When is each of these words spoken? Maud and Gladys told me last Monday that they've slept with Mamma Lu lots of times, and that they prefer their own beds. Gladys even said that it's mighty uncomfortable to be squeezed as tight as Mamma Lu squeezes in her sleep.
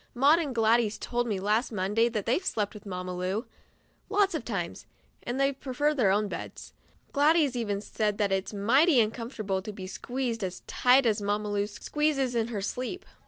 Maud 0.15 0.39
and 0.39 0.55
Gladys 0.55 0.97
told 0.97 1.27
me 1.27 1.39
last 1.39 1.71
Monday 1.71 2.09
that 2.09 2.25
they've 2.25 2.43
slept 2.43 2.73
with 2.73 2.87
Mamma 2.87 3.13
Lu 3.15 3.45
lots 4.09 4.33
of 4.33 4.43
times, 4.43 4.87
and 5.21 5.39
that 5.39 5.43
they 5.43 5.51
prefer 5.53 5.93
their 5.93 6.09
own 6.09 6.27
beds. 6.27 6.73
Gladys 7.11 7.55
even 7.55 7.81
said 7.81 8.17
that 8.17 8.31
it's 8.31 8.51
mighty 8.51 8.99
uncomfortable 8.99 9.61
to 9.61 9.71
be 9.71 9.85
squeezed 9.85 10.43
as 10.43 10.63
tight 10.65 11.05
as 11.05 11.21
Mamma 11.21 11.51
Lu 11.51 11.67
squeezes 11.67 12.33
in 12.33 12.47
her 12.47 12.61
sleep. 12.63 13.05